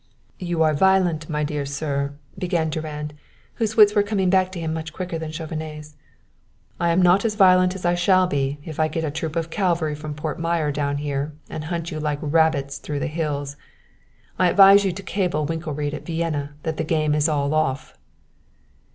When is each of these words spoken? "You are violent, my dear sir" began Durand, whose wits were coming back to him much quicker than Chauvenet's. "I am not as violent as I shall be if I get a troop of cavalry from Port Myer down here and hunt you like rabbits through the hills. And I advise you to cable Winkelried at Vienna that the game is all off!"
"You 0.39 0.63
are 0.63 0.73
violent, 0.73 1.29
my 1.29 1.43
dear 1.43 1.63
sir" 1.63 2.13
began 2.39 2.71
Durand, 2.71 3.13
whose 3.61 3.77
wits 3.77 3.93
were 3.93 4.01
coming 4.01 4.31
back 4.31 4.51
to 4.53 4.59
him 4.59 4.73
much 4.73 4.93
quicker 4.93 5.19
than 5.19 5.29
Chauvenet's. 5.31 5.95
"I 6.79 6.89
am 6.89 7.03
not 7.03 7.23
as 7.23 7.35
violent 7.35 7.75
as 7.75 7.85
I 7.85 7.93
shall 7.93 8.25
be 8.25 8.57
if 8.65 8.79
I 8.79 8.87
get 8.87 9.03
a 9.03 9.11
troop 9.11 9.35
of 9.35 9.51
cavalry 9.51 9.93
from 9.93 10.15
Port 10.15 10.39
Myer 10.39 10.71
down 10.71 10.97
here 10.97 11.33
and 11.51 11.65
hunt 11.65 11.91
you 11.91 11.99
like 11.99 12.17
rabbits 12.19 12.79
through 12.79 12.97
the 12.99 13.05
hills. 13.05 13.53
And 14.39 14.47
I 14.47 14.49
advise 14.49 14.83
you 14.85 14.91
to 14.91 15.03
cable 15.03 15.45
Winkelried 15.45 15.93
at 15.93 16.07
Vienna 16.07 16.55
that 16.63 16.77
the 16.77 16.83
game 16.83 17.13
is 17.13 17.29
all 17.29 17.53
off!" 17.53 17.95